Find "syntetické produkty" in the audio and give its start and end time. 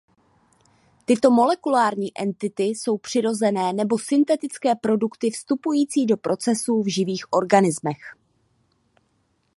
3.99-5.29